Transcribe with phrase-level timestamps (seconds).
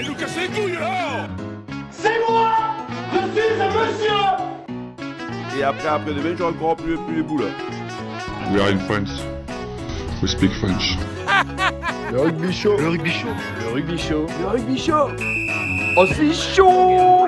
[0.00, 1.28] Allez nous casser les couilles là
[1.90, 2.52] C'est moi
[3.12, 7.44] Je suis un monsieur Et après, après demain, j'aurai encore plus, plus les boules.
[8.50, 9.22] We are in France.
[10.22, 10.96] We speak French.
[12.10, 12.78] Le rugby show.
[12.78, 13.28] Le rugby show.
[13.60, 14.26] Le rugby show.
[14.40, 15.08] Le rugby show
[15.98, 17.26] Oh, c'est chaud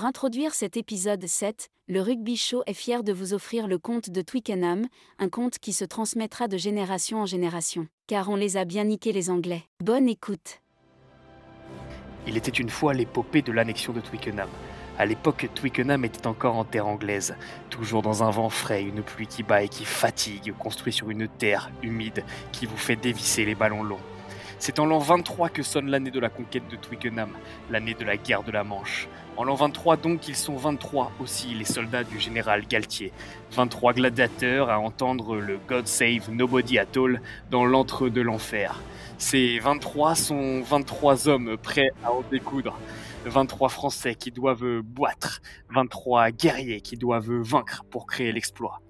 [0.00, 4.08] Pour introduire cet épisode 7, le Rugby Show est fier de vous offrir le conte
[4.08, 4.86] de Twickenham,
[5.18, 9.12] un conte qui se transmettra de génération en génération, car on les a bien niqués
[9.12, 9.62] les Anglais.
[9.84, 10.62] Bonne écoute.
[12.26, 14.48] Il était une fois l'épopée de l'annexion de Twickenham.
[14.96, 17.36] À l'époque, Twickenham était encore en terre anglaise,
[17.68, 21.28] toujours dans un vent frais, une pluie qui bat et qui fatigue, construit sur une
[21.28, 24.00] terre humide qui vous fait dévisser les ballons longs.
[24.62, 27.30] C'est en l'an 23 que sonne l'année de la conquête de Twickenham,
[27.70, 29.08] l'année de la guerre de la Manche.
[29.38, 33.10] En l'an 23 donc, ils sont 23 aussi, les soldats du général Galtier.
[33.52, 38.78] 23 gladiateurs à entendre le God Save Nobody at All dans l'antre de l'enfer.
[39.16, 42.78] Ces 23 sont 23 hommes prêts à en découdre.
[43.24, 48.82] 23 Français qui doivent boître, 23 guerriers qui doivent vaincre pour créer l'exploit.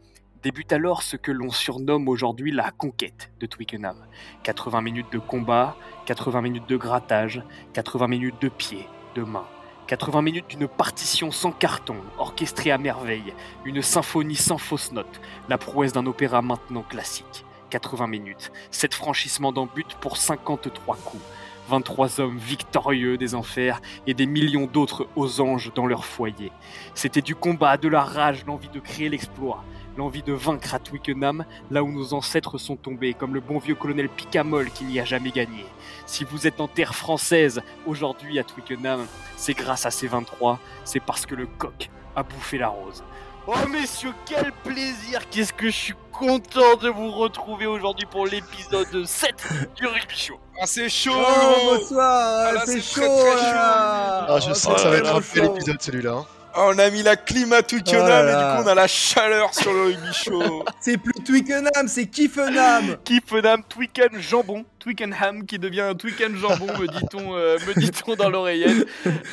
[0.43, 4.07] Débute alors ce que l'on surnomme aujourd'hui la conquête de Twickenham.
[4.43, 7.43] 80 minutes de combat, 80 minutes de grattage,
[7.75, 9.47] 80 minutes de pieds, de mains.
[9.87, 13.35] 80 minutes d'une partition sans carton, orchestrée à merveille,
[13.67, 17.45] une symphonie sans fausse note, la prouesse d'un opéra maintenant classique.
[17.69, 21.23] 80 minutes, 7 franchissements d'en but pour 53 coups.
[21.69, 26.51] 23 hommes victorieux des enfers et des millions d'autres aux anges dans leur foyer.
[26.95, 29.63] C'était du combat, de la rage, l'envie de créer l'exploit,
[29.97, 33.75] l'envie de vaincre à Twickenham, là où nos ancêtres sont tombés, comme le bon vieux
[33.75, 35.65] colonel Picamol qui n'y a jamais gagné.
[36.07, 41.01] Si vous êtes en terre française aujourd'hui à Twickenham, c'est grâce à ces 23, c'est
[41.01, 43.03] parce que le coq a bouffé la rose.
[43.47, 49.05] Oh messieurs, quel plaisir Qu'est-ce que je suis content de vous retrouver aujourd'hui pour l'épisode
[49.05, 49.35] 7
[49.77, 50.39] du Rugby Show.
[50.61, 53.57] Ah c'est chaud Oh, bonsoir, Ah, c'est chaud très, très chaud.
[53.57, 56.23] Ah, je Oh, sens que ça va être un bel épisode celui-là.
[56.55, 58.87] Ah, On a mis la clim à Twickenham Oh et du coup on a la
[58.89, 60.65] chaleur sur le rugby show.
[60.81, 62.97] C'est plus Twickenham, c'est Kiffenham.
[63.05, 68.87] Kifenham Twickenham Jambon, Twickenham qui devient Twickenham Jambon, me dit-on, euh, me dit-on dans l'oreillette.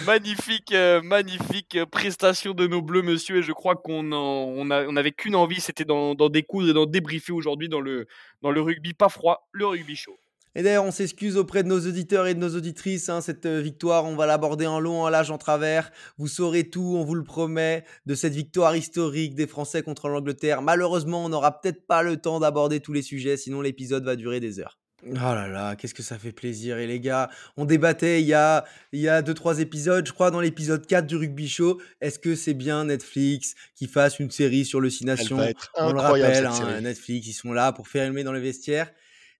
[0.05, 3.37] Magnifique, euh, magnifique euh, prestation de nos bleus, monsieur.
[3.37, 4.17] Et je crois qu'on en-
[4.55, 7.81] on a- on avait qu'une envie, c'était d'en d'en découdre et d'en débriefer aujourd'hui dans
[7.81, 8.07] le,
[8.41, 10.17] dans le rugby pas froid, le rugby chaud.
[10.57, 13.09] Et d'ailleurs, on s'excuse auprès de nos auditeurs et de nos auditrices.
[13.09, 15.91] hein, cette euh, victoire, on va l'aborder en long, en large, en travers.
[16.17, 20.63] Vous saurez tout, on vous le promet, de cette victoire historique des Français contre l'Angleterre.
[20.63, 24.39] Malheureusement, on n'aura peut-être pas le temps d'aborder tous les sujets, sinon l'épisode va durer
[24.39, 24.79] des heures.
[25.05, 26.79] Oh là là, qu'est-ce que ça fait plaisir.
[26.79, 30.11] Et les gars, on débattait il y a, il y a deux, trois épisodes, je
[30.11, 31.79] crois, dans l'épisode 4 du Rugby Show.
[32.01, 35.37] Est-ce que c'est bien Netflix qui fasse une série sur le Six Nations?
[35.75, 36.81] on le rappelle, hein.
[36.81, 38.91] Netflix, ils sont là pour faire aimer dans les vestiaires.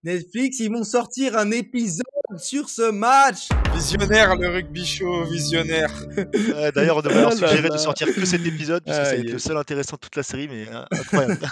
[0.04, 2.04] Netflix, ils vont sortir un épisode
[2.38, 3.50] sur ce match.
[3.74, 5.92] Visionnaire le rugby show, visionnaire.
[6.16, 7.76] Ouais, D'ailleurs, on devrait leur Oh là suggérer là.
[7.76, 10.16] de sortir que cet épisode, puisque ça va Aïe, être le seul intéressant de toute
[10.16, 11.40] la série, mais euh, incroyable.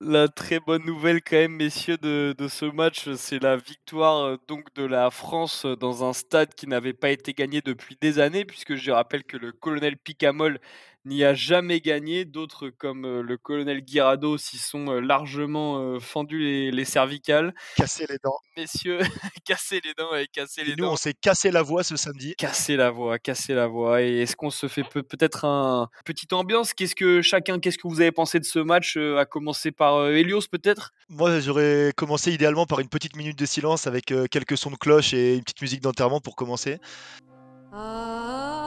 [0.00, 4.36] La très bonne nouvelle quand même, messieurs, de, de ce match, c'est la victoire euh,
[4.46, 8.20] donc de la France euh, dans un stade qui n'avait pas été gagné depuis des
[8.20, 10.60] années, puisque je rappelle que le colonel Picamol
[11.08, 12.24] n'y a jamais gagné.
[12.24, 17.54] D'autres comme euh, le colonel Guirado s'y sont euh, largement euh, fendus les, les cervicales.
[17.76, 18.38] Casser les dents.
[18.56, 18.98] Messieurs,
[19.44, 20.92] cassez les dents et cassez les nous, dents.
[20.92, 22.34] on s'est cassé la voix ce samedi.
[22.36, 24.02] Casser la voix, casser la voix.
[24.02, 26.74] Et est-ce qu'on se fait peut- peut-être un petite ambiance?
[26.74, 29.94] Qu'est-ce que chacun, qu'est-ce que vous avez pensé de ce match euh, À commencer par
[29.96, 30.92] euh, Helios peut-être?
[31.08, 34.76] Moi, j'aurais commencé idéalement par une petite minute de silence avec euh, quelques sons de
[34.76, 36.78] cloche et une petite musique d'enterrement pour commencer.
[37.70, 38.57] Amazing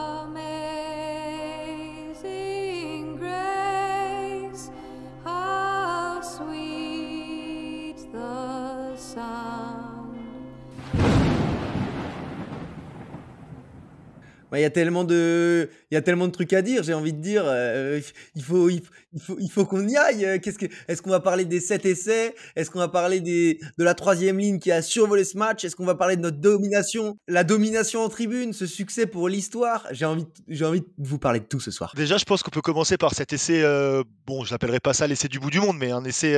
[14.57, 16.83] Il y a tellement de, il y a tellement de trucs à dire.
[16.83, 18.01] J'ai envie de dire, euh,
[18.35, 18.81] il faut, il
[19.19, 20.25] faut, il faut, qu'on y aille.
[20.25, 22.35] Euh, Qu'est-ce que, est-ce qu'on va parler des 7 essais?
[22.55, 25.63] Est-ce qu'on va parler des, de la troisième ligne qui a survolé ce match?
[25.63, 29.87] Est-ce qu'on va parler de notre domination, la domination en tribune, ce succès pour l'histoire?
[29.91, 31.93] J'ai envie, j'ai envie de vous parler de tout ce soir.
[31.95, 35.07] Déjà, je pense qu'on peut commencer par cet essai, euh, bon, je l'appellerai pas ça
[35.07, 36.37] l'essai du bout du monde, mais un essai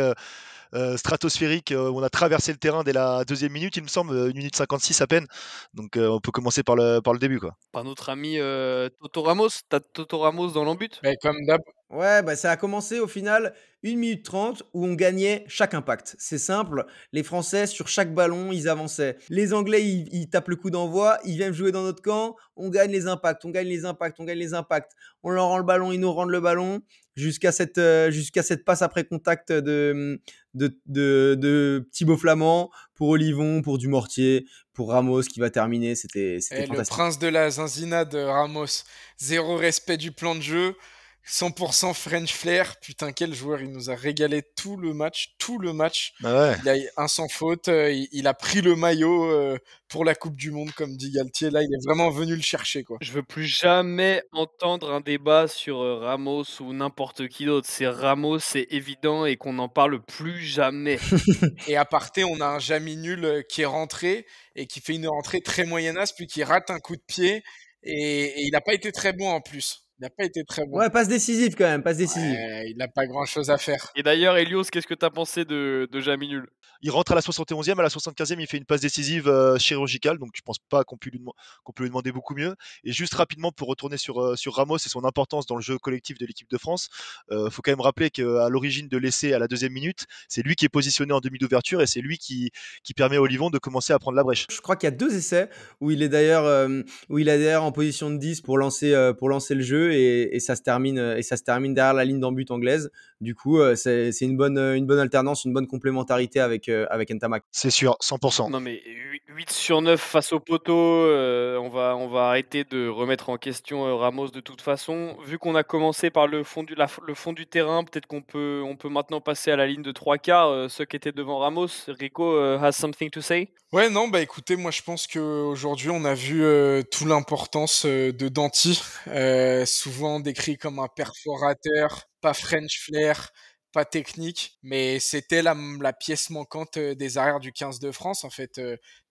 [0.74, 3.88] euh, stratosphérique euh, où on a traversé le terrain dès la deuxième minute, il me
[3.88, 5.28] semble, une minute 56 à peine.
[5.74, 7.56] Donc, euh, on peut commencer par le, par le début, quoi.
[7.72, 9.50] Par notre ami euh, Toto Ramos.
[9.70, 11.00] T'as Toto Ramos dans l'embut?
[11.04, 11.62] Mais comme d'hab,
[11.94, 13.54] Ouais, bah, ça a commencé au final
[13.86, 16.16] 1 minute 30 où on gagnait chaque impact.
[16.18, 19.18] C'est simple, les Français sur chaque ballon, ils avançaient.
[19.30, 22.70] Les Anglais, ils, ils tapent le coup d'envoi, ils viennent jouer dans notre camp, on
[22.70, 24.94] gagne les impacts, on gagne les impacts, on gagne les impacts.
[25.22, 26.82] On leur rend le ballon, ils nous rendent le ballon
[27.16, 30.20] jusqu'à cette, euh, jusqu'à cette passe après contact de,
[30.56, 35.94] de, de, de Thibaut Flamand pour Olivon, pour Dumortier, pour Ramos qui va terminer.
[35.94, 38.84] C'était Eh, le prince de la zinzina de Ramos.
[39.20, 40.76] Zéro respect du plan de jeu.
[41.26, 42.76] 100% French flair.
[42.82, 43.62] Putain, quel joueur.
[43.62, 45.36] Il nous a régalé tout le match.
[45.38, 46.14] Tout le match.
[46.20, 46.58] Bah ouais.
[46.64, 47.70] Il a un sans faute.
[47.70, 51.12] euh, Il, il a pris le maillot euh, pour la Coupe du Monde, comme dit
[51.12, 51.50] Galtier.
[51.50, 52.98] Là, il est vraiment venu le chercher, quoi.
[53.02, 57.68] Je veux plus jamais entendre un débat sur euh, Ramos ou n'importe qui d'autre.
[57.70, 61.00] C'est Ramos, c'est évident et qu'on n'en parle plus jamais.
[61.68, 64.26] Et à parté, on a un Jamy nul qui est rentré
[64.56, 67.44] et qui fait une rentrée très moyennasse, puis qui rate un coup de pied.
[67.84, 69.83] Et, et il n'a pas été très bon en plus.
[70.00, 70.78] Il n'a pas été très bon.
[70.78, 72.34] Ouais, passe décisive quand même, passe décisive.
[72.34, 73.92] Ouais, il n'a pas grand chose à faire.
[73.96, 76.48] Et d'ailleurs, Elios, qu'est-ce que t'as pensé de, de Jamie Nul
[76.86, 80.18] Il rentre à la 71e, à la 75e, il fait une passe décisive euh, chirurgicale,
[80.18, 82.56] donc je pense pas qu'on peut lui demander beaucoup mieux.
[82.84, 85.78] Et juste rapidement pour retourner sur, euh, sur Ramos et son importance dans le jeu
[85.78, 86.90] collectif de l'équipe de France,
[87.32, 90.56] euh, faut quand même rappeler qu'à l'origine de l'essai à la deuxième minute, c'est lui
[90.56, 92.52] qui est positionné en demi d'ouverture et c'est lui qui,
[92.84, 94.46] qui permet à Olivon de commencer à prendre la brèche.
[94.52, 95.50] Je crois qu'il y a deux essais
[95.80, 96.70] où il est d'ailleurs
[97.08, 100.62] où il en position de 10 pour lancer pour lancer le jeu et, ça se
[100.62, 102.92] termine et ça se termine derrière la ligne d'en anglaise.
[103.24, 106.70] Du coup, euh, c'est c'est une bonne euh, une bonne alternance, une bonne complémentarité avec
[106.70, 107.44] euh, avec Ntamak.
[107.52, 108.50] C'est sûr, 100%.
[108.50, 108.82] Non mais
[109.30, 113.38] 8 sur 9 face au poteau, euh, on, va, on va arrêter de remettre en
[113.38, 115.18] question euh, Ramos de toute façon.
[115.26, 118.22] Vu qu'on a commencé par le fond du, la- le fond du terrain, peut-être qu'on
[118.22, 120.50] peut, on peut maintenant passer à la ligne de trois quarts.
[120.50, 123.50] euh, ceux qui étaient devant Ramos, Rico euh, has something to say?
[123.72, 128.12] Ouais, non, bah écoutez, moi je pense qu'aujourd'hui on a vu euh, toute l'importance euh,
[128.12, 133.32] de Danti, euh, souvent décrit comme un perforateur, pas French flair,
[133.74, 138.24] pas technique, mais c'était la, pièce manquante des arrières du 15 de France.
[138.24, 138.62] En fait,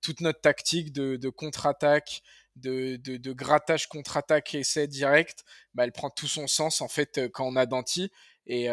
[0.00, 2.22] toute notre tactique de, contre-attaque,
[2.56, 5.44] de, grattage contre-attaque essai direct,
[5.74, 8.10] bah, elle prend tout son sens en fait quand on a Danti.
[8.46, 8.66] Et,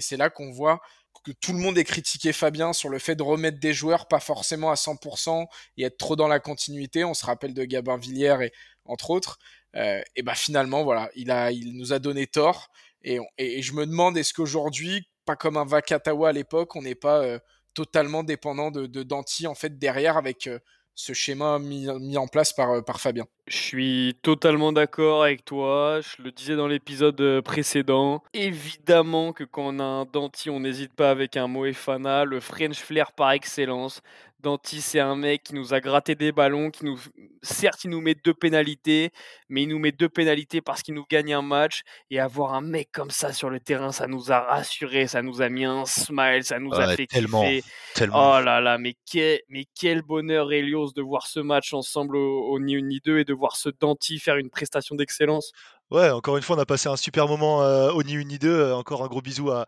[0.00, 0.80] c'est là qu'on voit
[1.24, 4.20] que tout le monde est critiqué Fabien sur le fait de remettre des joueurs pas
[4.20, 5.46] forcément à 100%
[5.76, 7.04] et être trop dans la continuité.
[7.04, 8.52] On se rappelle de Gabin Villiers et
[8.84, 9.38] entre autres.
[9.74, 12.70] Et bah finalement voilà, il a, il nous a donné tort.
[13.02, 16.94] Et, et, je me demande est-ce qu'aujourd'hui, pas comme un Vakatawa à l'époque, on n'est
[16.94, 17.38] pas euh,
[17.74, 20.58] totalement dépendant de, de Danti en fait derrière avec euh,
[20.94, 23.24] ce schéma mis, mis en place par, euh, par Fabien?
[23.46, 26.00] Je suis totalement d'accord avec toi.
[26.00, 28.22] Je le disais dans l'épisode précédent.
[28.34, 32.78] Évidemment que quand on a un Danti, on n'hésite pas avec un Moefana, le French
[32.78, 34.02] flair par excellence.
[34.40, 36.96] Danti, c'est un mec qui nous a gratté des ballons, qui nous,
[37.42, 39.10] certes, il nous met deux pénalités,
[39.48, 41.82] mais il nous met deux pénalités parce qu'il nous gagne un match.
[42.10, 45.42] Et avoir un mec comme ça sur le terrain, ça nous a rassurés, ça nous
[45.42, 47.64] a mis un smile, ça nous a fait tellement, kiffer.
[47.94, 48.36] tellement.
[48.36, 52.42] Oh là là, mais quel, mais quel bonheur, Elios, de voir ce match ensemble au,
[52.50, 55.52] au ni 1 ni 2 et de voir ce Danti faire une prestation d'excellence.
[55.90, 58.38] Ouais, encore une fois, on a passé un super moment euh, au ni une ni
[58.38, 58.52] deux.
[58.52, 59.64] Euh, encore un gros bisou à,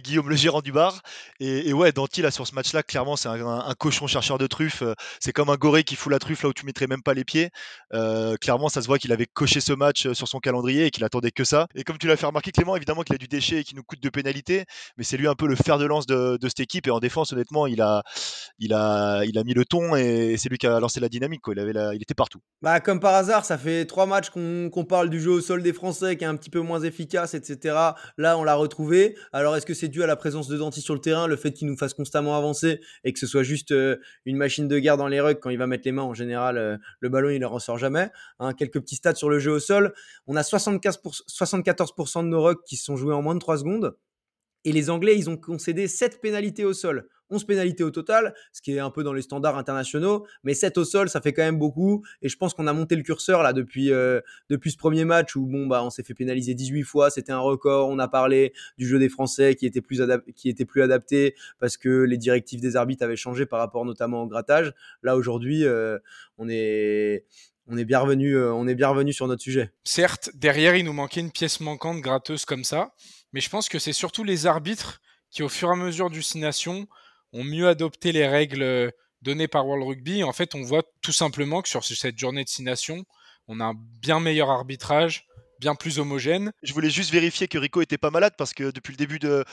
[0.00, 1.00] Guillaume, le gérant du bar.
[1.40, 4.82] Et, ouais, Danti, là, sur ce match-là, clairement, c'est un, cochon chercheur de truffes.
[4.82, 7.14] Euh, C'est comme un goré qui fout la truffe là où tu mettrais même pas
[7.14, 7.50] les pieds.
[8.40, 11.30] Clairement, ça se voit qu'il avait coché ce match sur son calendrier et qu'il attendait
[11.30, 11.68] que ça.
[11.74, 13.82] Et comme tu l'as fait remarquer, Clément, évidemment qu'il a du déchet et qu'il nous
[13.82, 14.64] coûte de pénalités.
[14.98, 16.86] Mais c'est lui un peu le fer de lance de, cette équipe.
[16.86, 18.02] Et en défense, honnêtement, il a,
[18.58, 21.40] il a, mis le ton et c'est lui qui a lancé la dynamique.
[21.46, 22.40] Il, était partout.
[22.60, 25.61] Bah, comme par hasard, ça fait trois matchs qu'on qu'on parle du jeu au sol
[25.62, 27.74] des Français qui est un petit peu moins efficace, etc.
[28.18, 29.16] Là, on l'a retrouvé.
[29.32, 31.52] Alors, est-ce que c'est dû à la présence de Danti sur le terrain, le fait
[31.52, 34.96] qu'il nous fasse constamment avancer et que ce soit juste euh, une machine de guerre
[34.96, 37.40] dans les rugs quand il va mettre les mains En général, euh, le ballon, il
[37.40, 38.10] ne ressort jamais.
[38.38, 39.94] Hein, quelques petits stats sur le jeu au sol.
[40.26, 43.58] On a 75 pour- 74% de nos rugs qui sont joués en moins de 3
[43.58, 43.96] secondes.
[44.64, 47.08] Et les Anglais, ils ont concédé 7 pénalités au sol.
[47.32, 50.78] 11 pénalités au total, ce qui est un peu dans les standards internationaux, mais 7
[50.78, 52.04] au sol, ça fait quand même beaucoup.
[52.20, 54.20] Et je pense qu'on a monté le curseur là depuis, euh,
[54.50, 57.38] depuis ce premier match où bon, bah, on s'est fait pénaliser 18 fois, c'était un
[57.38, 57.88] record.
[57.88, 60.00] On a parlé du jeu des Français qui était, plus
[60.34, 64.22] qui était plus adapté parce que les directives des arbitres avaient changé par rapport notamment
[64.22, 64.72] au grattage.
[65.02, 65.98] Là, aujourd'hui, euh,
[66.38, 67.24] on, est,
[67.66, 69.72] on, est bien revenu, euh, on est bien revenu sur notre sujet.
[69.84, 72.94] Certes, derrière, il nous manquait une pièce manquante gratteuse comme ça,
[73.32, 76.22] mais je pense que c'est surtout les arbitres qui, au fur et à mesure du
[76.22, 76.86] Six Nations,
[77.32, 78.90] ont mieux adopté les règles euh,
[79.22, 80.24] données par World Rugby.
[80.24, 83.04] En fait, on voit tout simplement que sur cette journée de Six Nations,
[83.48, 85.26] on a un bien meilleur arbitrage,
[85.62, 86.50] bien plus homogène.
[86.64, 89.44] Je voulais juste vérifier que Rico était pas malade parce que depuis le début de,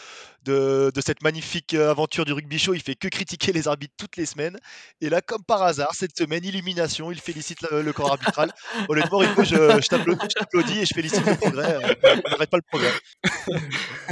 [0.44, 3.94] de, de cette magnifique euh, aventure du rugby show, il fait que critiquer les arbitres
[3.96, 4.58] toutes les semaines.
[5.02, 8.52] Et là, comme par hasard, cette semaine, illumination, il félicite le, le corps arbitral.
[8.90, 11.76] Honnêtement, Rico, je, je t'applaudis je t'applaudis et je félicite le progrès.
[11.76, 12.92] euh, On n'arrête pas le progrès.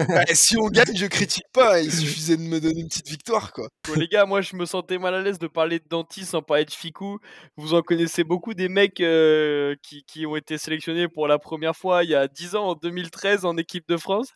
[0.07, 1.81] Bah, si on gagne, je critique pas.
[1.81, 3.69] Il suffisait de me donner une petite victoire, quoi.
[3.87, 6.43] Bon, les gars, moi je me sentais mal à l'aise de parler de Danti sans
[6.43, 7.17] parler de Ficou.
[7.55, 11.75] Vous en connaissez beaucoup des mecs euh, qui, qui ont été sélectionnés pour la première
[11.75, 14.29] fois il y a 10 ans, en 2013, en équipe de France,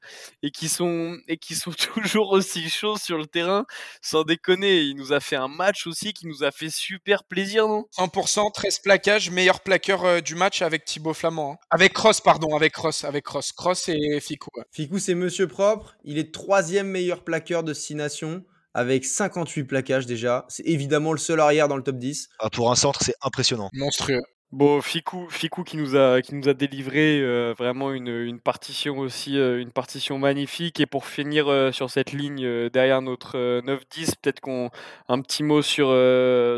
[0.43, 3.65] et qui sont, et qui sont toujours aussi chauds sur le terrain,
[4.01, 4.81] sans déconner.
[4.81, 7.85] Il nous a fait un match aussi qui nous a fait super plaisir, non?
[7.97, 11.53] 100%, 13 plaquages, meilleur plaqueur euh, du match avec Thibaut Flamand.
[11.53, 11.57] hein.
[11.69, 13.51] Avec Cross, pardon, avec Cross, avec Cross.
[13.51, 14.49] Cross et Ficou.
[14.57, 14.63] ouais.
[14.71, 15.95] Ficou, c'est monsieur propre.
[16.03, 18.43] Il est troisième meilleur plaqueur de 6 nations
[18.73, 20.45] avec 58 plaquages déjà.
[20.47, 22.29] C'est évidemment le seul arrière dans le top 10.
[22.39, 23.69] Ah, pour un centre, c'est impressionnant.
[23.73, 24.21] Monstrueux.
[24.51, 28.99] Bon, Ficou, Ficou qui nous a, qui nous a délivré euh, vraiment une, une partition
[28.99, 30.81] aussi, euh, une partition magnifique.
[30.81, 34.69] Et pour finir euh, sur cette ligne derrière notre euh, 9-10, peut-être qu'on
[35.07, 35.87] un petit mot sur,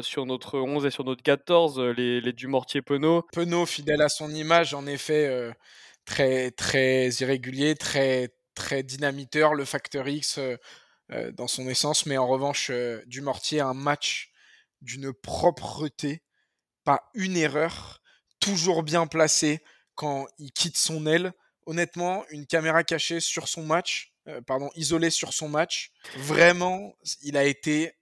[0.03, 3.27] sur notre 11 et sur notre 14, euh, les, les Dumortier-Penaud.
[3.31, 5.53] Penaud, fidèle à son image, en effet,
[6.03, 10.39] très, très irrégulier, très, très dynamiteur, le facteur X
[11.09, 12.07] dans son essence.
[12.07, 12.71] Mais en revanche,
[13.05, 14.31] Dumortier un match
[14.81, 16.23] d'une propreté,
[16.84, 18.02] pas une erreur,
[18.40, 19.63] toujours bien placé
[19.96, 21.34] quand il quitte son aile.
[21.66, 27.38] Honnêtement, une caméra cachée sur son match, euh, pardon, isolée sur son match, vraiment, il
[27.38, 27.94] a été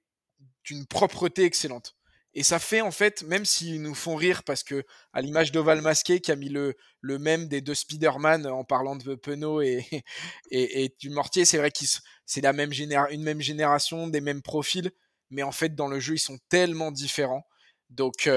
[0.64, 1.96] d'une propreté excellente.
[2.34, 5.82] Et ça fait en fait, même s'ils nous font rire parce que, à l'image d'Oval
[5.82, 9.86] Masqué qui a mis le, le même des deux Spider-Man en parlant de Penaud et,
[10.52, 11.90] et, du Mortier, c'est vrai qu'ils
[12.26, 14.92] c'est la une même génération, des mêmes profils,
[15.30, 17.46] mais en fait dans le jeu ils sont tellement différents.
[17.92, 18.30] Donc,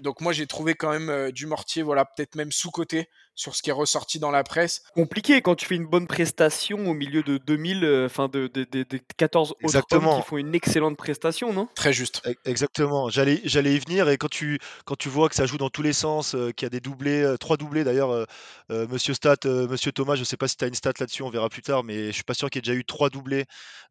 [0.00, 3.70] donc moi j'ai trouvé quand même du Mortier, voilà, peut-être même sous-côté sur ce qui
[3.70, 4.82] est ressorti dans la presse.
[4.94, 8.64] Compliqué quand tu fais une bonne prestation au milieu de 2000, euh, enfin de, de,
[8.64, 10.20] de- de 14 autres hommes Exactement.
[10.20, 11.68] qui font une excellente prestation, non?
[11.76, 12.22] Très juste.
[12.26, 15.58] E- Exactement, j'allais j'allais y venir et quand tu quand tu vois que ça joue
[15.58, 18.24] dans tous les sens, euh, qu'il y a des doublés, euh, trois doublés d'ailleurs, euh,
[18.70, 21.22] euh, Monsieur Stat, euh, Monsieur Thomas, je sais pas si tu as une stat là-dessus,
[21.22, 23.10] on verra plus tard, mais je suis pas sûr qu'il y ait déjà eu trois
[23.10, 23.44] doublés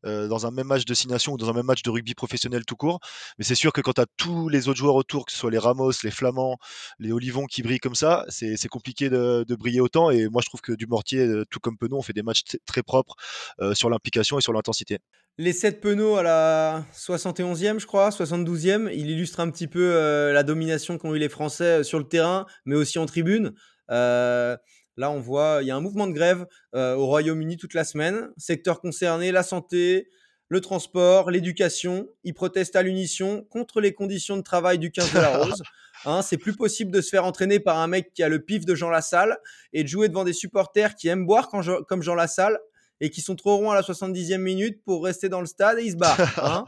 [0.05, 2.15] euh, dans un même match de six nations ou dans un même match de rugby
[2.15, 2.99] professionnel tout court.
[3.37, 5.51] Mais c'est sûr que quand tu as tous les autres joueurs autour, que ce soit
[5.51, 6.57] les Ramos, les Flamands,
[6.99, 10.09] les Olivons qui brillent comme ça, c'est c'est compliqué de, de briller autant.
[10.09, 12.83] Et moi je trouve que Dumortier, euh, tout comme Penaud, on fait des matchs très
[12.83, 13.15] propres
[13.59, 14.99] euh, sur l'implication et sur l'intensité.
[15.37, 20.31] Les 7 Penaud à la 71e, je crois, 72e, il illustre un petit peu euh,
[20.31, 23.53] la domination qu'ont eu les Français euh, sur le terrain, mais aussi en tribune.
[23.91, 24.55] Euh,
[24.95, 27.83] là, on voit, il y a un mouvement de grève euh, au Royaume-Uni toute la
[27.83, 28.29] semaine.
[28.37, 30.07] Secteur concerné, la santé,
[30.47, 32.07] le transport, l'éducation.
[32.23, 35.61] Ils protestent à l'unisson contre les conditions de travail du 15 de la Rose.
[36.05, 38.65] Hein, c'est plus possible de se faire entraîner par un mec qui a le pif
[38.65, 39.37] de Jean Lassalle
[39.73, 42.59] et de jouer devant des supporters qui aiment boire quand comme Jean Lassalle
[43.01, 45.83] et qui sont trop ronds à la 70e minute pour rester dans le stade et
[45.83, 46.15] ils se barrent.
[46.43, 46.65] hein.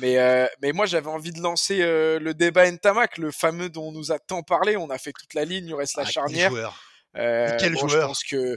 [0.00, 3.88] Mais, euh, mais moi, j'avais envie de lancer euh, le débat Ntamak, le fameux dont
[3.88, 4.76] on nous a tant parlé.
[4.76, 6.50] On a fait toute la ligne, il nous reste la Ah, quel charnière.
[6.50, 6.82] joueur.
[7.16, 8.08] Euh, quel bon, Je joueur.
[8.08, 8.56] pense que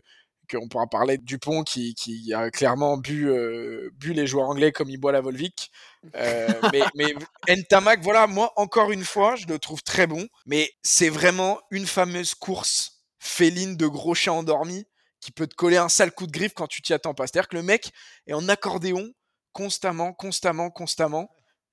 [0.54, 4.72] qu'on pourra parler de Dupont qui, qui a clairement bu, euh, bu les joueurs anglais
[4.72, 5.72] comme il boit la Volvic.
[6.16, 7.14] Euh, mais, mais
[7.56, 10.28] Ntamak, voilà, moi, encore une fois, je le trouve très bon.
[10.46, 14.86] Mais c'est vraiment une fameuse course féline de gros chien endormi
[15.22, 17.28] qui peut te coller un sale coup de griffe quand tu t'y attends pas.
[17.28, 17.92] C'est-à-dire que le mec
[18.28, 19.10] est en accordéon
[19.54, 21.30] constamment, constamment, constamment.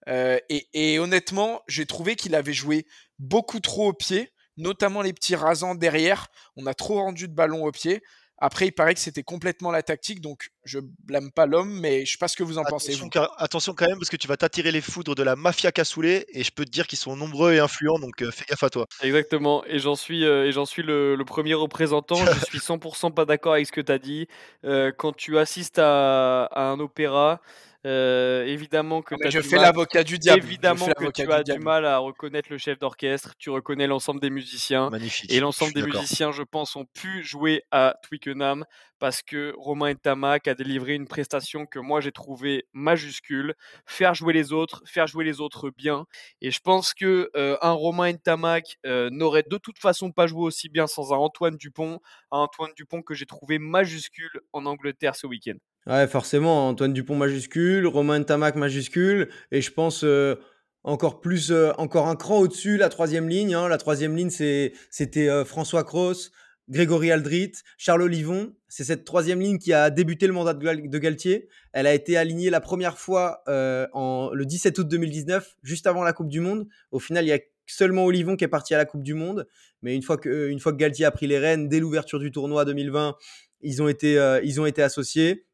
[0.09, 2.87] Euh, et, et honnêtement, j'ai trouvé qu'il avait joué
[3.19, 6.29] beaucoup trop au pied, notamment les petits rasants derrière.
[6.57, 8.03] On a trop rendu de ballon au pied.
[8.41, 12.13] Après, il paraît que c'était complètement la tactique, donc je blâme pas l'homme, mais je
[12.13, 12.89] sais pas ce que vous en pensez.
[12.93, 13.11] Attention, Vous.
[13.11, 16.27] car- attention quand même parce que tu vas t'attirer les foudres de la mafia cassoulet
[16.33, 18.71] et je peux te dire qu'ils sont nombreux et influents donc euh, fais gaffe à
[18.71, 18.87] toi.
[19.03, 22.17] Exactement, et j'en suis, euh, et j'en suis le, le premier représentant.
[22.17, 24.27] Je suis 100% pas d'accord avec ce que tu as dit.
[24.65, 27.41] Euh, quand tu assistes à, à un opéra,
[27.87, 29.67] euh, évidemment que as je du fais mal.
[29.67, 30.45] l'avocat du diable.
[30.45, 34.31] Évidemment que tu as du mal à reconnaître le chef d'orchestre, tu reconnais l'ensemble des
[34.31, 34.91] musiciens.
[34.91, 35.33] Magnifique.
[35.33, 38.65] Et l'ensemble des musiciens, je pense, ont pu jouer à Twickenham
[38.99, 43.55] parce que Romain Ntamak a délivré une prestation que moi j'ai trouvée majuscule.
[43.87, 46.05] Faire jouer les autres, faire jouer les autres bien.
[46.43, 50.43] Et je pense que euh, un Romain Ntamak euh, n'aurait de toute façon pas joué
[50.43, 52.01] aussi bien sans un Antoine Dupont.
[52.31, 55.57] Un Antoine Dupont que j'ai trouvé majuscule en Angleterre ce week-end.
[55.87, 60.37] Ouais, forcément, Antoine Dupont majuscule, Romain Tamac majuscule, et je pense euh,
[60.85, 63.55] encore plus, euh, encore un cran au-dessus, la troisième ligne.
[63.55, 63.67] hein.
[63.69, 66.33] La troisième ligne, c'était euh, François Cross,
[66.69, 68.55] Grégory Aldrit, Charles Olivon.
[68.69, 71.49] C'est cette troisième ligne qui a débuté le mandat de, Gal- de Galtier.
[71.73, 76.13] Elle a été alignée la première fois en, le 17 août 2019, juste avant la
[76.13, 76.69] Coupe du Monde.
[76.93, 79.49] Au final, il y a seulement Olivon qui est parti à la Coupe du Monde.
[79.83, 82.31] Mais une fois que, une fois que Galtier a pris les rênes, dès l'ouverture du
[82.31, 83.17] tournoi 2020,
[83.63, 85.47] ils ont été, ils ont été associés.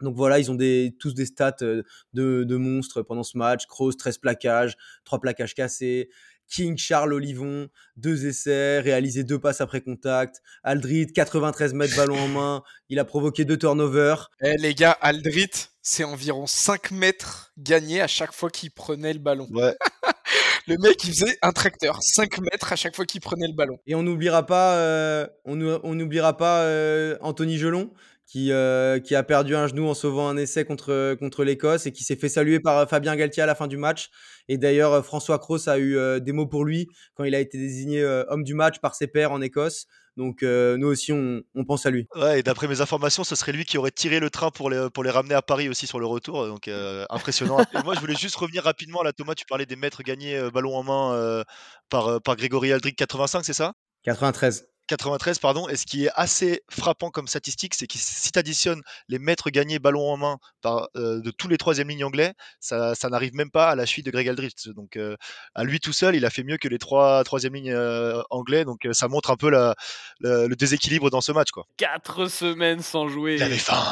[0.00, 1.82] Donc voilà, ils ont des, tous des stats euh,
[2.14, 3.66] de, de monstres pendant ce match.
[3.66, 6.10] Kroos, 13 plaquages, 3 plaquages cassés.
[6.50, 10.42] King, Charles Olivon, deux essais, réalisé deux passes après contact.
[10.64, 12.62] Aldrit, 93 mètres ballon en main.
[12.88, 14.30] Il a provoqué deux turnovers.
[14.42, 19.20] Eh, les gars, Aldrit, c'est environ 5 mètres gagnés à chaque fois qu'il prenait le
[19.20, 19.46] ballon.
[19.52, 19.76] Ouais.
[20.66, 23.78] Le mec, il faisait un tracteur, 5 mètres à chaque fois qu'il prenait le ballon.
[23.86, 27.90] Et on n'oubliera pas, euh, on n'oubliera pas euh, Anthony Gelon,
[28.30, 31.92] qui, euh, qui a perdu un genou en sauvant un essai contre, contre l'Écosse et
[31.92, 34.08] qui s'est fait saluer par euh, Fabien Galtier à la fin du match.
[34.48, 37.40] Et d'ailleurs, euh, François Cross a eu euh, des mots pour lui quand il a
[37.40, 39.86] été désigné euh, homme du match par ses pairs en Écosse.
[40.16, 42.06] Donc euh, nous aussi, on, on pense à lui.
[42.14, 44.88] Ouais, et d'après mes informations, ce serait lui qui aurait tiré le train pour les,
[44.94, 46.46] pour les ramener à Paris aussi sur le retour.
[46.46, 47.58] Donc euh, impressionnant.
[47.60, 49.02] et moi, je voulais juste revenir rapidement.
[49.02, 51.44] Là, Thomas, tu parlais des mètres gagnés ballon en main
[51.88, 53.72] par, par Grégory Aldric 85, c'est ça?
[54.04, 54.69] 93.
[54.96, 55.68] 93, pardon.
[55.68, 59.50] Et ce qui est assez frappant comme statistique, c'est que si tu additionnes les mètres
[59.50, 63.34] gagnés ballon en main par, euh, de tous les troisième lignes anglais, ça, ça n'arrive
[63.34, 64.68] même pas à la suite de Greg Aldrich.
[64.68, 65.16] Donc euh,
[65.54, 68.64] à lui tout seul, il a fait mieux que les trois troisième lignes euh, anglais.
[68.64, 69.74] Donc euh, ça montre un peu la,
[70.20, 71.50] la- le déséquilibre dans ce match.
[71.50, 71.64] Quoi.
[71.76, 73.36] 4 semaines sans jouer.
[73.36, 73.82] Il avait faim.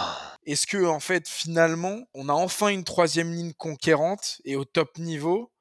[0.47, 4.97] Est-ce que, en fait, finalement, on a enfin une troisième ligne conquérante et au top
[4.97, 5.53] niveau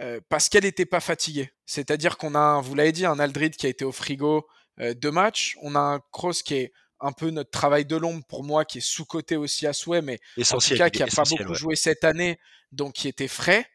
[0.00, 1.50] euh, parce qu'elle n'était pas fatiguée?
[1.66, 4.46] C'est-à-dire qu'on a, un- vous l'avez dit, un Aldrid qui a été au frigo
[4.82, 5.56] euh, deux matchs.
[5.62, 8.78] On a un Kroos qui est un peu notre travail de l'ombre pour moi, qui
[8.78, 10.74] est sous-côté aussi à souhait, mais Essentiel.
[10.74, 11.58] en tout cas qui est a pas beaucoup ouais.
[11.58, 12.38] joué cette année,
[12.70, 13.66] donc qui était frais.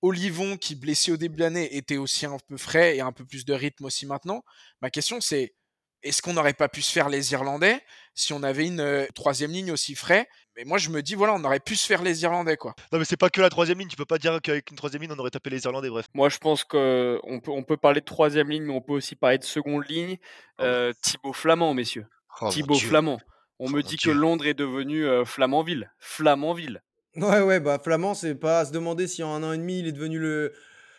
[0.00, 3.24] Olivon, qui blessé au début de l'année, était aussi un peu frais et un peu
[3.24, 4.44] plus de rythme aussi maintenant.
[4.80, 5.54] Ma question, c'est
[6.02, 7.80] est-ce qu'on n'aurait pas pu se faire les Irlandais
[8.14, 10.28] si on avait une euh, troisième ligne aussi frais?
[10.56, 12.74] Mais moi, je me dis, voilà, on aurait pu se faire les Irlandais, quoi.
[12.92, 13.88] Non, mais c'est pas que la troisième ligne.
[13.88, 15.88] Tu peux pas dire qu'avec une troisième ligne, on aurait tapé les Irlandais.
[15.88, 16.06] Bref.
[16.14, 19.14] Moi, je pense qu'on peut, on peut parler de troisième ligne, mais on peut aussi
[19.14, 20.16] parler de seconde ligne.
[20.60, 22.06] Euh, Thibaut Flamand, messieurs.
[22.40, 22.74] Oh, Thibaut.
[22.74, 23.20] Flamand.
[23.60, 24.12] On Oh, me dit Dieu.
[24.12, 25.90] que Londres est devenu euh, Flamanville.
[25.98, 26.82] Flamanville.
[27.16, 29.80] Ouais, ouais, bah Flamand, c'est pas à se demander si en un an et demi,
[29.80, 30.52] il est devenu le,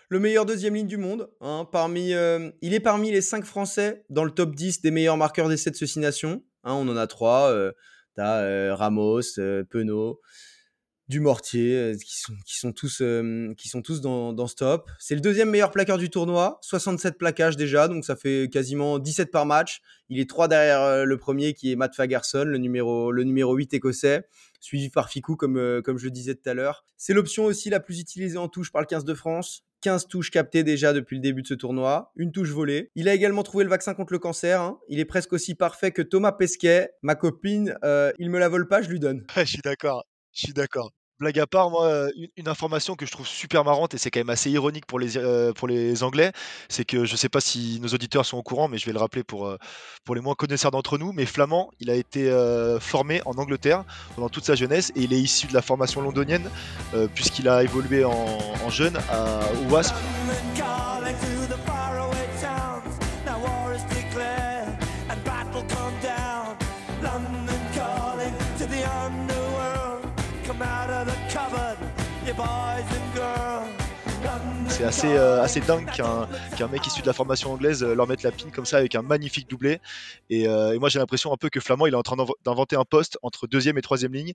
[0.10, 1.30] le meilleur deuxième ligne du monde.
[1.40, 1.68] hein.
[1.74, 5.70] Euh, il est parmi les cinq Français dans le top 10 des meilleurs marqueurs d'essais
[5.70, 6.44] de ceci nation.
[6.64, 7.52] Hein, on en a trois.
[7.52, 7.72] Euh,
[8.16, 9.22] T'as euh, Ramos,
[9.70, 10.20] Penaud,
[11.08, 12.20] Dumortier, qui,
[12.60, 14.90] sont, tous, dans, ce top.
[15.00, 19.32] C'est le deuxième meilleur plaqueur du tournoi, 67 plaquages déjà, donc ça fait quasiment 17
[19.32, 19.82] par match.
[20.10, 23.76] Il est trois derrière le premier qui est Matt Fagerson, le numéro, le numéro 8
[23.76, 24.28] écossais
[24.60, 26.84] suivi par Ficou, comme, comme je le disais tout à l'heure.
[26.98, 29.64] C'est l'option aussi la plus utilisée en touche par le 15 de France.
[29.82, 32.92] 15 touches captées déjà depuis le début de ce tournoi, une touche volée.
[32.96, 34.62] Il a également trouvé le vaccin contre le cancer.
[34.62, 34.80] hein.
[34.90, 36.90] Il est presque aussi parfait que Thomas Pesquet.
[37.02, 39.26] Ma copine, euh, il me la vole pas, je lui donne.
[39.38, 40.06] Je suis d'accord.
[40.34, 40.92] Je suis d'accord.
[41.20, 44.30] Blague à part, moi, une, information que je trouve super marrante et c'est quand même
[44.30, 45.20] assez ironique pour les,
[45.56, 46.32] pour les Anglais,
[46.70, 49.00] c'est que je sais pas si nos auditeurs sont au courant, mais je vais le
[49.00, 49.54] rappeler pour,
[50.06, 51.12] pour les moins connaisseurs d'entre nous.
[51.12, 52.32] Mais Flamand, il a été
[52.80, 53.84] formé en Angleterre
[54.16, 56.50] pendant toute sa jeunesse et il est issu de la formation londonienne
[57.14, 59.96] puisqu'il a évolué en, en jeune à, au Wasp.
[74.80, 78.24] C'est assez, euh, assez dingue qu'un mec issu de la formation anglaise euh, leur mette
[78.24, 79.82] la pine comme ça avec un magnifique doublé.
[80.30, 82.32] Et, euh, et moi j'ai l'impression un peu que Flamand il est en train d'inv-
[82.46, 84.32] d'inventer un poste entre deuxième et troisième ligne.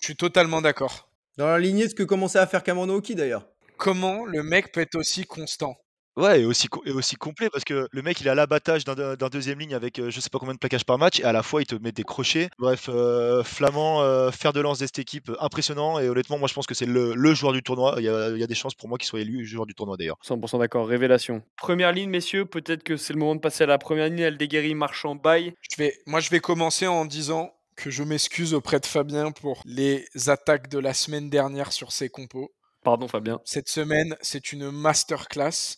[0.00, 1.10] Je suis totalement d'accord.
[1.36, 3.48] Dans la lignée de ce que commençait à faire Cameron Hockey d'ailleurs.
[3.76, 5.76] Comment le mec peut être aussi constant?
[6.18, 9.28] Ouais, et aussi, co- et aussi complet parce que le mec il a l'abattage d'un
[9.28, 11.44] deuxième ligne avec euh, je sais pas combien de plaquages par match et à la
[11.44, 12.50] fois il te met des crochets.
[12.58, 16.00] Bref, euh, Flamand, euh, fer de lance de cette équipe, euh, impressionnant.
[16.00, 17.94] Et honnêtement, moi je pense que c'est le, le joueur du tournoi.
[17.98, 19.74] Il y, a, il y a des chances pour moi qu'il soit élu joueur du
[19.74, 20.16] tournoi d'ailleurs.
[20.26, 21.42] 100% d'accord, révélation.
[21.56, 24.18] Première ligne, messieurs, peut-être que c'est le moment de passer à la première ligne.
[24.18, 25.54] Elle déguérit Marchand bail.
[25.70, 29.62] je vais, Moi, je vais commencer en disant que je m'excuse auprès de Fabien pour
[29.64, 32.50] les attaques de la semaine dernière sur ses compos.
[32.82, 33.40] Pardon, Fabien.
[33.44, 35.76] Cette semaine, c'est une masterclass.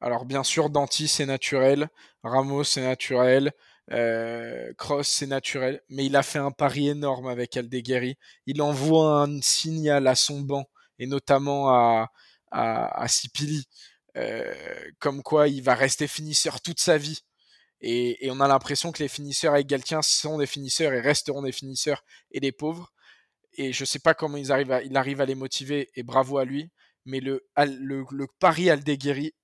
[0.00, 1.88] Alors, bien sûr, Danti, c'est naturel.
[2.22, 3.52] Ramos, c'est naturel.
[3.90, 5.82] Euh, Cross, c'est naturel.
[5.88, 8.16] Mais il a fait un pari énorme avec Aldeguerri.
[8.46, 10.66] Il envoie un signal à son banc,
[10.98, 12.10] et notamment à,
[12.50, 13.66] à, Sipili,
[14.16, 14.54] euh,
[14.98, 17.20] comme quoi il va rester finisseur toute sa vie.
[17.80, 21.42] Et, et on a l'impression que les finisseurs avec Galtien sont des finisseurs et resteront
[21.42, 22.92] des finisseurs et des pauvres.
[23.54, 26.38] Et je sais pas comment ils arrivent à, il arrive à les motiver et bravo
[26.38, 26.70] à lui.
[27.04, 29.34] Mais le, le, le pari Aldeguerri,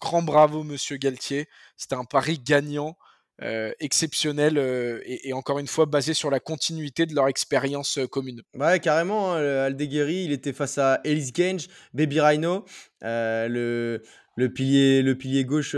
[0.00, 1.48] grand bravo Monsieur Galtier.
[1.76, 2.96] C'était un pari gagnant.
[3.42, 8.06] euh, exceptionnel euh, et, encore une fois basé sur la continuité de leur expérience euh,
[8.06, 8.42] commune.
[8.54, 12.66] Ouais, carrément, hein, il était face à Ellis Gange, Baby Rhino,
[13.00, 14.02] le,
[14.54, 15.74] pilier, gauche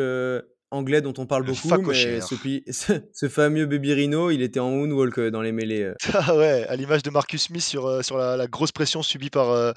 [0.72, 2.34] anglais dont on parle Le beaucoup, mais ce,
[2.72, 5.82] ce, ce fameux Baby Rhino, il était en moonwalk euh, dans les mêlées.
[5.82, 5.94] euh.
[6.14, 9.30] Ah ouais, à l'image de Marcus Smith sur, euh, sur la, la grosse pression subie
[9.30, 9.72] par, euh,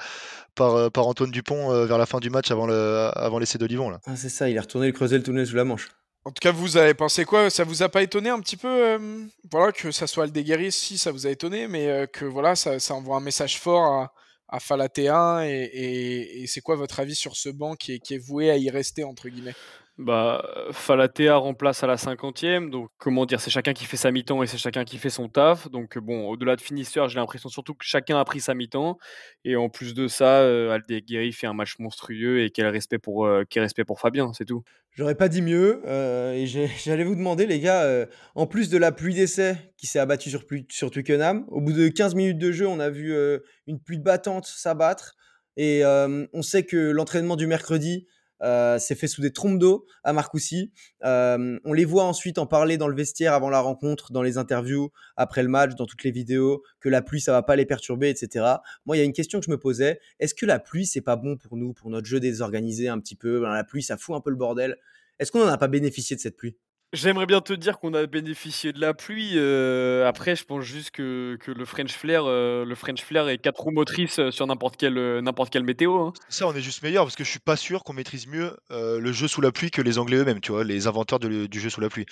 [0.55, 3.57] par, euh, par Antoine Dupont euh, vers la fin du match avant le avant l'essai
[3.57, 3.89] d'Olivon.
[3.89, 3.99] Là.
[4.05, 5.89] Ah, c'est ça, il est retourné le creuser le tunnel sous la manche.
[6.27, 7.51] En tout cas, vous avez pensé quoi?
[7.51, 10.71] Ça vous a pas étonné un petit peu euh, Voilà, que ça soit le déguerri,
[10.71, 13.83] si ça vous a étonné, mais euh, que voilà, ça, ça envoie un message fort
[13.83, 14.13] à,
[14.47, 15.41] à Falatea.
[15.47, 18.49] Et, et, et c'est quoi votre avis sur ce banc qui est, qui est voué
[18.49, 19.53] à y rester, entre guillemets?
[19.97, 24.43] Bah, Falatea remplace à la 50e, donc comment dire, c'est chacun qui fait sa mi-temps
[24.43, 25.71] et c'est chacun qui fait son taf.
[25.71, 28.97] Donc bon, au-delà de finisseur, j'ai l'impression surtout que chacun a pris sa mi-temps.
[29.45, 33.25] Et en plus de ça, euh, Aldeguerri fait un match monstrueux et quel respect pour,
[33.25, 34.63] euh, quel respect pour Fabien, c'est tout.
[34.91, 35.81] J'aurais pas dit mieux.
[35.85, 36.45] euh, et
[36.83, 38.05] j'allais vous demander, les gars, euh,
[38.35, 41.87] en plus de la pluie d'essai qui s'est abattue sur, sur Twickenham, au bout de
[41.87, 45.15] 15 minutes de jeu, on a vu euh, une pluie battante s'abattre.
[45.55, 48.07] Et euh, on sait que l'entraînement du mercredi
[48.45, 50.71] euh, s'est fait sous des trompes d'eau à Marcoussis.
[51.03, 54.37] Euh, on les voit ensuite en parler dans le vestiaire avant la rencontre, dans les
[54.37, 57.65] interviews, après le match, dans toutes les vidéos, que la pluie, ça va pas les
[57.65, 58.45] perturber, etc.
[58.85, 59.99] Moi, il y a une question que je me posais.
[60.19, 63.15] Est-ce que la pluie, c'est pas bon pour nous, pour notre jeu désorganisé un petit
[63.15, 63.41] peu?
[63.41, 64.77] Ben, La pluie, ça fout un peu le bordel.
[65.19, 66.55] Est-ce qu'on n'en a pas bénéficié de cette pluie?
[66.93, 69.33] J'aimerais bien te dire qu'on a bénéficié de la pluie.
[69.35, 73.37] euh, après, je pense juste que, que le French Flair, euh, le French Flair est
[73.37, 75.97] quatre roues motrices euh, sur n'importe quelle, euh, n'importe quelle météo.
[75.97, 76.13] hein.
[76.29, 78.99] Ça, on est juste meilleur parce que je suis pas sûr qu'on maîtrise mieux euh,
[78.99, 81.59] le jeu sous la pluie que les Anglais eux-mêmes, tu vois, les inventeurs de- du
[81.59, 82.05] jeu sous la pluie.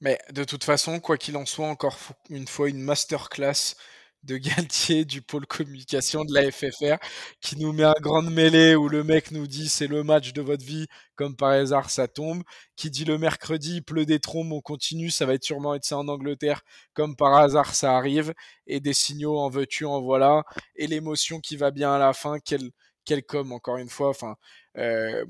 [0.00, 3.74] Mais de toute façon, quoi qu'il en soit, encore fo- une fois, une masterclass
[4.22, 6.96] de Galtier du pôle communication de la FFR
[7.40, 10.42] qui nous met un grande mêlée où le mec nous dit c'est le match de
[10.42, 12.42] votre vie, comme par hasard ça tombe,
[12.76, 15.84] qui dit le mercredi il pleut des trombes, on continue, ça va être sûrement être
[15.84, 16.62] ça en Angleterre,
[16.94, 18.34] comme par hasard ça arrive,
[18.66, 20.44] et des signaux en veux-tu, en voilà,
[20.76, 22.70] et l'émotion qui va bien à la fin, quel,
[23.04, 24.36] quel com encore une fois, enfin,
[24.76, 25.24] euh,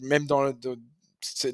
[0.00, 0.54] même dans le,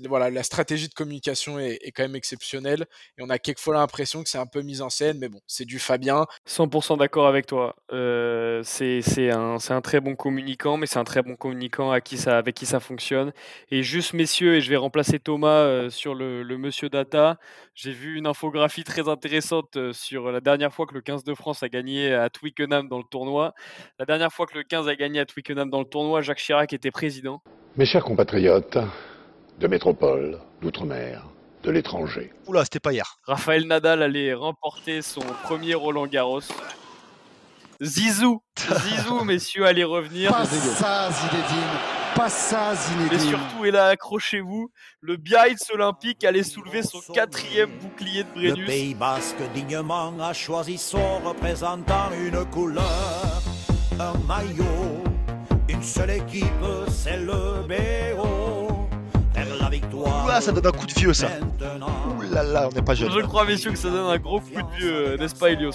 [0.09, 2.87] voilà, la stratégie de communication est, est quand même exceptionnelle
[3.19, 5.65] et on a quelquefois l'impression que c'est un peu mise en scène, mais bon, c'est
[5.65, 6.27] du Fabien.
[6.49, 7.77] 100% d'accord avec toi.
[7.93, 11.91] Euh, c'est c'est un, c'est un très bon communicant, mais c'est un très bon communicant
[11.91, 13.33] à qui ça, avec qui ça fonctionne.
[13.71, 17.39] Et juste, messieurs, et je vais remplacer Thomas euh, sur le, le Monsieur Data,
[17.75, 21.35] j'ai vu une infographie très intéressante euh, sur la dernière fois que le 15 de
[21.35, 23.55] France a gagné à Twickenham dans le tournoi.
[23.99, 26.73] La dernière fois que le 15 a gagné à Twickenham dans le tournoi, Jacques Chirac
[26.73, 27.43] était président.
[27.77, 28.79] Mes chers compatriotes
[29.61, 31.23] de métropole, d'outre-mer,
[31.63, 32.33] de l'étranger.
[32.47, 33.19] Oula, c'était pas hier.
[33.25, 36.41] Raphaël Nadal allait remporter son premier Roland Garros.
[37.83, 40.31] Zizou, Zizou, messieurs, allez revenir.
[40.33, 41.79] Pas ça, Zinedine.
[42.15, 43.31] Pas ça, Mais Zinedine.
[43.31, 44.71] surtout, et là, accrochez-vous,
[45.03, 48.67] le Biarritz Olympique allait soulever son quatrième bouclier de Le Brennus.
[48.67, 53.43] Pays basque dignement a choisi son représentant, une couleur,
[53.99, 55.05] un maillot,
[55.69, 56.47] une seule équipe,
[56.89, 58.30] c'est le BO.
[59.93, 61.29] Oula, ça donne un coup de vieux, ça.
[61.29, 63.11] Ouh là là, on n'est pas jeune.
[63.11, 65.73] Je crois, messieurs, que ça donne un gros coup de vieux, euh, n'est-ce pas, Elios?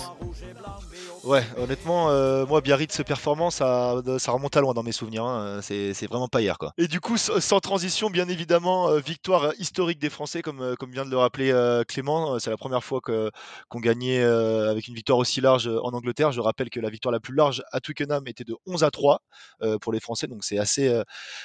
[1.26, 3.94] Ouais, honnêtement, euh, moi, Biarritz performance, ça,
[4.28, 5.24] remonte à loin dans mes souvenirs.
[5.26, 6.72] hein, C'est vraiment pas hier, quoi.
[6.78, 11.04] Et du coup, sans transition, bien évidemment, euh, victoire historique des Français, comme, euh, vient
[11.04, 12.38] de le rappeler euh, Clément.
[12.38, 16.32] C'est la première fois qu'on gagnait avec une victoire aussi large en Angleterre.
[16.32, 19.22] Je rappelle que la victoire la plus large à Twickenham était de 11 à 3
[19.64, 21.02] euh, pour les Français, donc c'est assez,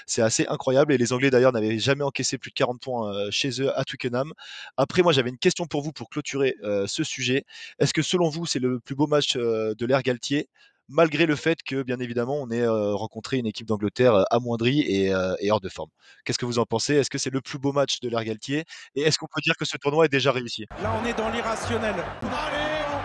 [0.07, 0.93] c'est assez incroyable.
[0.93, 4.35] Et les Anglais, d'ailleurs, n'avaient jamais encaissé plus de 40 points chez eux à Twickenham.
[4.77, 6.55] Après, moi, j'avais une question pour vous pour clôturer
[6.87, 7.45] ce sujet.
[7.79, 9.38] Est-ce que selon vous, c'est le plus beau match
[9.74, 10.48] de l'ère Galtier
[10.90, 14.80] malgré le fait que, bien évidemment, on ait euh, rencontré une équipe d'Angleterre euh, amoindrie
[14.80, 15.88] et, euh, hors de forme.
[16.24, 16.94] Qu'est-ce que vous en pensez?
[16.94, 18.64] Est-ce que c'est le plus beau match de l'ère Galtier?
[18.96, 20.66] Et est-ce qu'on peut dire que ce tournoi est déjà réussi?
[20.83, 21.94] Là, on est dans l'irrationnel.
[22.22, 23.00] Allez, on-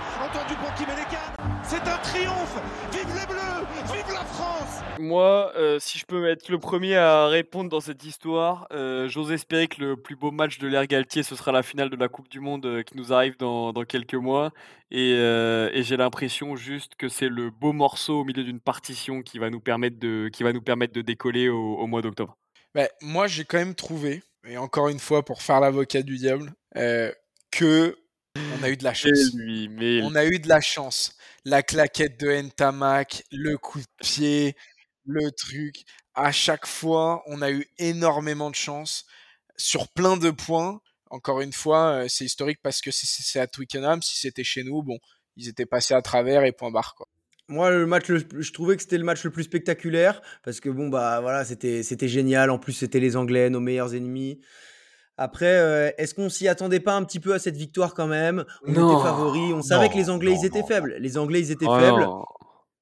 [0.50, 1.25] Dupont qui met les cannes.
[1.68, 2.62] C'est un triomphe.
[2.92, 3.66] Vive les Bleus.
[3.92, 4.82] Vive la France.
[5.00, 9.32] Moi, euh, si je peux être le premier à répondre dans cette histoire, euh, j'ose
[9.32, 12.08] espérer que le plus beau match de l'ère Galtier, ce sera la finale de la
[12.08, 14.52] Coupe du Monde euh, qui nous arrive dans, dans quelques mois.
[14.92, 19.24] Et, euh, et j'ai l'impression juste que c'est le beau morceau au milieu d'une partition
[19.24, 22.38] qui va nous permettre de, qui va nous permettre de décoller au, au mois d'octobre.
[22.76, 26.54] Bah, moi, j'ai quand même trouvé, et encore une fois pour faire l'avocat du diable,
[26.78, 27.12] euh,
[27.50, 27.98] que
[28.60, 29.34] on a eu de la chance.
[29.34, 31.16] lui, mais On a eu de la chance.
[31.46, 34.56] La claquette de Ntamak, le coup de pied,
[35.06, 35.84] le truc.
[36.16, 39.06] À chaque fois, on a eu énormément de chance
[39.58, 40.82] sur plein de points.
[41.10, 44.02] Encore une fois, euh, c'est historique parce que c'est- à Twickenham.
[44.02, 44.98] Si c'était chez nous, bon,
[45.38, 46.96] ils étaient passés à travers et point barre.
[46.96, 47.08] Quoi.
[47.48, 50.70] Moi, le match, le- je trouvais que c'était le match le plus spectaculaire parce que
[50.70, 52.50] bon bah voilà, c'était c'était génial.
[52.50, 54.42] En plus, c'était les Anglais, nos meilleurs ennemis.
[55.18, 58.44] Après, euh, est-ce qu'on s'y attendait pas un petit peu à cette victoire quand même?
[58.68, 58.94] On Non.
[59.00, 60.96] était favoris, on savait que les Anglais non, ils étaient faibles.
[61.00, 62.08] Les Anglais ils étaient Oh faibles.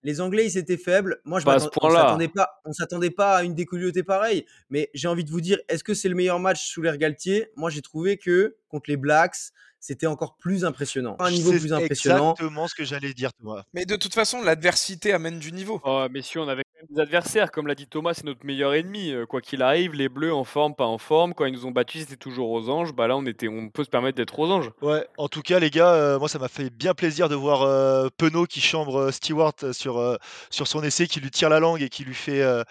[0.01, 1.21] Les Anglais ils étaient faibles.
[1.25, 4.45] Moi je m'attends- on s'attendait pas, on s'attendait pas à une déculottée pareille.
[4.69, 7.49] Mais j'ai envie de vous dire, est-ce que c'est le meilleur match sous l'air Galtier?
[7.55, 9.37] Moi j'ai trouvé que contre les Blacks,
[9.85, 11.17] c'était encore plus impressionnant.
[11.19, 12.31] Un niveau plus impressionnant.
[12.31, 13.63] exactement ce que j'allais dire, Thomas.
[13.73, 15.81] Mais de toute façon, l'adversité amène du niveau.
[15.83, 17.51] Oh, messieurs, on avait quand même des adversaires.
[17.51, 19.11] Comme l'a dit Thomas, c'est notre meilleur ennemi.
[19.11, 21.33] Euh, Quoi qu'il arrive, les Bleus en forme, pas en forme.
[21.33, 22.93] Quand ils nous ont battus, c'était toujours aux anges.
[22.93, 24.71] Bah là, on, était, on peut se permettre d'être aux anges.
[24.81, 27.63] Ouais, en tout cas, les gars, euh, moi, ça m'a fait bien plaisir de voir
[27.63, 30.15] euh, Penaud qui chambre euh, Stewart sur, euh,
[30.49, 32.63] sur son essai, qui lui tire la langue et qui lui fait euh,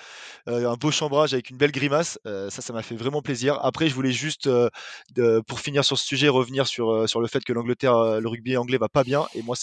[0.48, 2.18] euh, un beau chambrage avec une belle grimace.
[2.26, 3.58] Euh, ça, ça m'a fait vraiment plaisir.
[3.62, 4.70] Après, je voulais juste, euh,
[5.14, 8.20] de- pour finir sur ce sujet, revenir sur, euh, sur le fait que l'Angleterre, euh,
[8.20, 9.26] le rugby anglais va pas bien.
[9.34, 9.56] Et moi,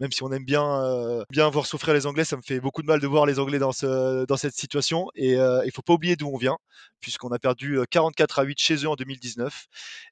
[0.00, 2.82] même si on aime bien, euh, bien voir souffrir les Anglais, ça me fait beaucoup
[2.82, 5.08] de mal de voir les Anglais dans, ce, dans cette situation.
[5.14, 6.58] Et il faut pas oublier d'où on vient,
[7.00, 9.66] puisqu'on a perdu euh, 44 à 8 chez eux en 2019.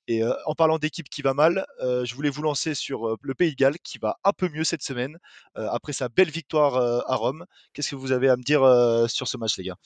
[0.08, 3.56] Et en parlant d'équipe qui va mal, je voulais vous lancer sur le Pays de
[3.56, 5.18] Galles qui va un peu mieux cette semaine
[5.54, 7.46] après sa belle victoire à Rome.
[7.72, 8.62] Qu'est-ce que vous avez à me dire
[9.08, 9.76] sur ce match, les gars?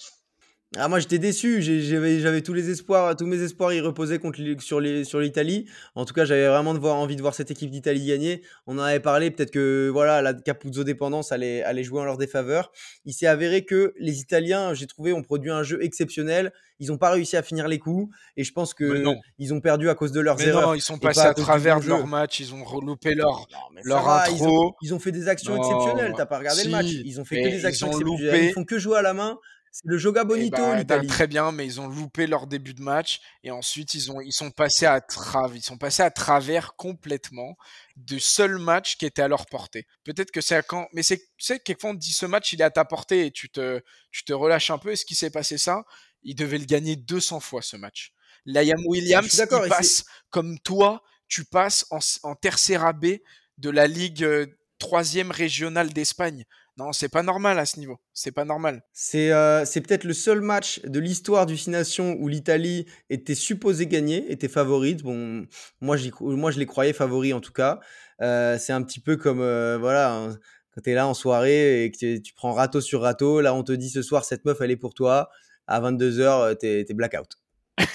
[0.75, 4.41] Ah, moi j'étais déçu, j'avais j'avais tous les espoirs, tous mes espoirs ils reposaient contre
[4.61, 5.67] sur les sur l'Italie.
[5.95, 8.43] En tout cas, j'avais vraiment de voir, envie de voir cette équipe d'Italie gagner.
[8.67, 12.19] On en avait parlé, peut-être que voilà, la Capuzzo dépendance allait, allait jouer en leur
[12.19, 12.73] défaveur.
[13.05, 16.53] Il s'est avéré que les Italiens, j'ai trouvé, ont produit un jeu exceptionnel.
[16.81, 19.17] Ils n'ont pas réussi à finir les coups et je pense que non.
[19.39, 20.69] ils ont perdu à cause de leurs Mais erreurs.
[20.71, 21.89] non, ils sont passés pas à travers de jeu.
[21.91, 24.77] leur match, ils ont reloupé leur, Mais ça leur va, ils ont, intro.
[24.83, 26.13] ils ont fait des actions Non, exceptionnelles.
[26.17, 26.87] T'as pas regardé le match.
[26.89, 28.33] Ils ont fait que des actions exceptionnelles.
[28.33, 28.47] loupé.
[28.49, 29.39] Ils font que jouer à la main.
[29.79, 31.07] C'est le joga bonito, bah, l'Italie.
[31.07, 34.33] très bien, mais ils ont loupé leur début de match et ensuite ils ont ils
[34.33, 37.59] sont passés à travers, ils sont passés à travers complètement
[37.95, 39.87] du seul match qui était à leur portée.
[40.03, 42.55] Peut-être que c'est à quand, mais c'est tu sais quelquefois on te dit ce match
[42.55, 44.93] il est à ta portée et tu te tu te relâches un peu.
[44.93, 45.85] Et ce qui s'est passé ça,
[46.23, 48.15] ils devaient le gagner 200 fois ce match.
[48.47, 53.19] Liam Ah, Williams, il passe comme toi, tu passes en, en tercera B
[53.59, 54.47] de la Ligue euh,
[54.79, 56.47] troisième régionale d'Espagne.
[56.79, 57.99] Non, c'est pas normal à ce niveau.
[58.13, 58.83] C'est pas normal.
[58.93, 63.35] C'est euh, c'est peut-être le seul match de l'histoire du Six Nations où l'Italie était
[63.35, 65.03] supposée gagner, était favorite.
[65.03, 65.47] Bon,
[65.81, 67.81] moi, moi je les croyais favoris en tout cas.
[68.21, 70.37] Euh, c'est un petit peu comme euh, voilà, hein,
[70.75, 73.41] quand tu es là en soirée et que tu, tu prends râteau sur râteau.
[73.41, 75.31] Là, on te dit ce soir, cette meuf, elle est pour toi.
[75.67, 77.39] À 22h, t'es es blackout.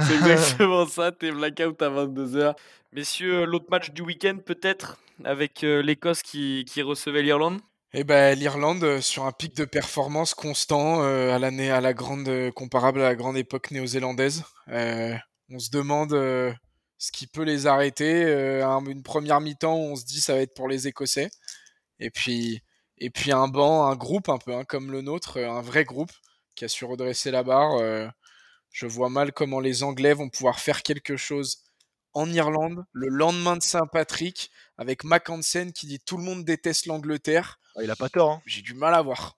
[0.00, 2.54] C'est exactement ça, t'es blackout à 22h.
[2.94, 7.60] Messieurs, l'autre match du week-end peut-être avec euh, l'Écosse qui, recevait l'Irlande?
[7.92, 11.40] Eh ben, l'Irlande, euh, sur un pic de performance constant euh, à
[11.80, 14.44] la grande, euh, comparable à la grande époque néo-zélandaise.
[14.68, 15.16] Euh,
[15.50, 16.52] on se demande euh,
[16.96, 18.26] ce qui peut les arrêter.
[18.26, 21.30] Euh, un- une première mi-temps, on se dit ça va être pour les Écossais.
[21.98, 22.62] Et puis,
[22.98, 25.82] et puis un banc, un groupe un peu hein, comme le nôtre, euh, un vrai
[25.84, 26.12] groupe
[26.54, 27.74] qui a su redresser la barre.
[27.80, 28.06] euh,
[28.70, 31.64] je vois mal comment les Anglais vont pouvoir faire quelque chose
[32.14, 36.86] en Irlande le lendemain de Saint-Patrick avec Mac Hansen qui dit tout le monde déteste
[36.86, 37.58] l'Angleterre.
[37.76, 38.30] Ah, Il a pas tort.
[38.30, 38.42] hein.
[38.46, 39.36] J'ai du mal à voir.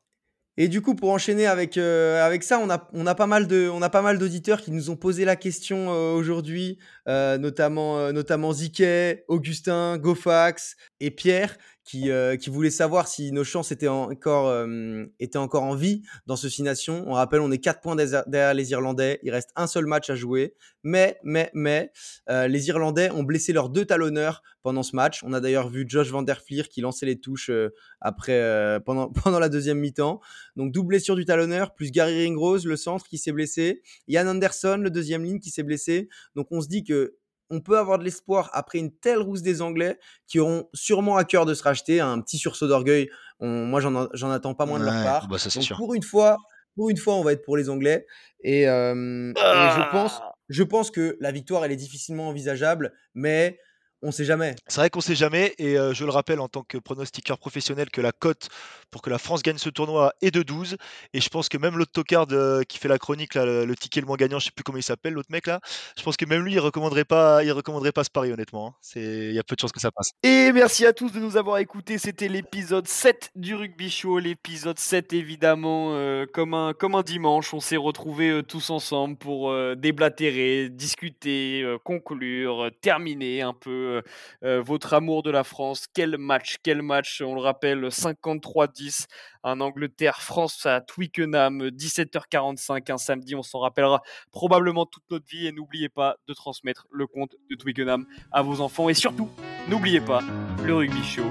[0.58, 3.46] Et du coup, pour enchaîner avec, euh, avec ça, on a, on a pas mal
[3.46, 7.36] de, on a pas mal d'auditeurs qui nous ont posé la question euh, aujourd'hui, euh,
[7.36, 13.44] notamment, euh, notamment Ziquet, Augustin, Gofax et Pierre, qui, euh, qui voulaient savoir si nos
[13.44, 17.04] chances étaient encore, euh, étaient encore en vie dans ce Six Nations.
[17.06, 19.20] On rappelle, on est 4 points derrière les Irlandais.
[19.22, 20.54] Il reste un seul match à jouer.
[20.82, 21.90] Mais, mais, mais,
[22.28, 25.22] euh, les Irlandais ont blessé leurs deux talonneurs pendant ce match.
[25.24, 27.70] On a d'ailleurs vu Josh Van Der Fleer qui lançait les touches euh,
[28.00, 30.20] après, euh, pendant, pendant la deuxième mi-temps.
[30.56, 34.78] Donc double blessure du talonneur, plus Gary Ringrose, le centre qui s'est blessé, Ian Anderson,
[34.80, 36.08] le deuxième ligne qui s'est blessé.
[36.34, 37.16] Donc on se dit que
[37.50, 41.24] on peut avoir de l'espoir après une telle rousse des Anglais qui auront sûrement à
[41.24, 42.00] cœur de se racheter.
[42.00, 43.08] Un petit sursaut d'orgueil,
[43.40, 45.28] moi j'en attends pas moins de leur part.
[45.28, 45.76] bah ça, c'est Donc sûr.
[45.76, 46.36] pour une fois,
[46.74, 48.06] pour une fois, on va être pour les Anglais.
[48.42, 53.58] Et, euh, et je pense, je pense que la victoire elle est difficilement envisageable, mais
[54.02, 54.54] on sait jamais.
[54.68, 57.90] C'est vrai qu'on sait jamais, et euh, je le rappelle en tant que pronostiqueur professionnel
[57.90, 58.48] que la cote
[58.90, 60.76] pour que la France gagne ce tournoi est de 12,
[61.12, 63.76] et je pense que même l'autre tocard euh, qui fait la chronique, là, le, le
[63.76, 65.60] ticket le moins gagnant, je sais plus comment il s'appelle, l'autre mec là,
[65.98, 68.68] je pense que même lui il recommanderait pas, il recommanderait pas ce pari honnêtement.
[68.68, 68.74] hein.
[68.96, 70.10] Il y a peu de chances que ça passe.
[70.22, 71.98] Et merci à tous de nous avoir écoutés.
[71.98, 74.18] C'était l'épisode 7 du Rugby Show.
[74.18, 77.52] L'épisode 7, évidemment, euh, comme, un, comme un dimanche.
[77.54, 83.52] On s'est retrouvés euh, tous ensemble pour euh, déblatérer, discuter, euh, conclure, euh, terminer un
[83.52, 84.02] peu euh,
[84.44, 85.86] euh, votre amour de la France.
[85.92, 87.22] Quel match, quel match.
[87.22, 89.06] On le rappelle, 53-10.
[89.44, 93.34] Un Angleterre-France à Twickenham, 17h45, un samedi.
[93.34, 95.46] On s'en rappellera probablement toute notre vie.
[95.46, 98.88] Et n'oubliez pas de transmettre le compte de Twickenham à vos enfants.
[98.88, 99.30] Et surtout,
[99.68, 100.20] n'oubliez pas
[100.64, 101.30] le rugby show.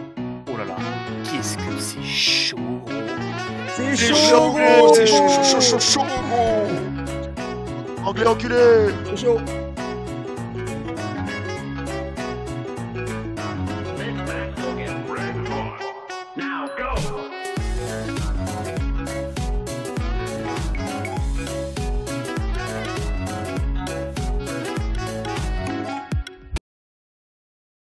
[0.51, 0.75] Oh là là,
[1.23, 2.57] qu'est-ce que c'est chaud
[3.75, 4.55] C'est C'est chaud,
[4.93, 6.95] c'est chaud, chaud, chaud, chaud, chaud, gros.
[8.05, 8.55] Anglais enculé
[9.15, 9.64] Chaud chaud